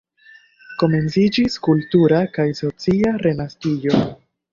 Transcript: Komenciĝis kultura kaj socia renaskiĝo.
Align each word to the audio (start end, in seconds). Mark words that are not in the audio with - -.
Komenciĝis 0.83 1.57
kultura 1.67 2.21
kaj 2.37 2.45
socia 2.61 3.13
renaskiĝo. 3.27 4.01